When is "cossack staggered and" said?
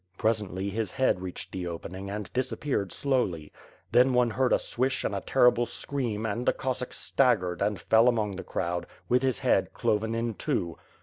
6.53-7.79